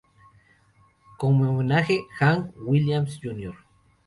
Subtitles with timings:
[1.19, 3.53] Como homenaje, Hank Williams Jr.